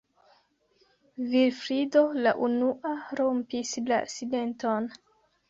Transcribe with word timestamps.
Vilfrido 1.33 2.03
la 2.23 2.33
unua 2.47 2.95
rompis 3.21 3.77
la 3.93 4.01
silenton. 4.17 4.91